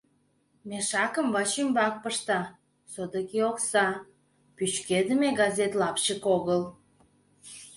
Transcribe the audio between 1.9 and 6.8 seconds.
пышта, содыки окса, пӱчкедыме газет лапчык огыл.